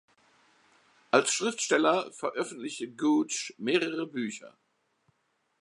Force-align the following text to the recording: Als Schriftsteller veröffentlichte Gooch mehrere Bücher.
Als 1.11 1.31
Schriftsteller 1.31 2.11
veröffentlichte 2.13 2.89
Gooch 2.89 3.51
mehrere 3.59 4.07
Bücher. 4.07 4.57